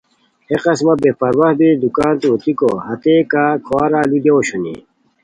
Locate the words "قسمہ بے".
0.63-1.11